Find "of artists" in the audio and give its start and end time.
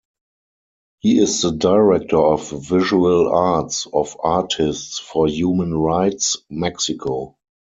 3.93-4.97